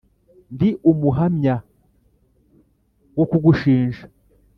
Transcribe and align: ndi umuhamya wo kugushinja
ndi 0.53 0.69
umuhamya 0.91 1.55
wo 3.17 3.25
kugushinja 3.31 4.03